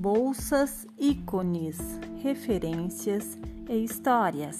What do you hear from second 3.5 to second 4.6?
e histórias.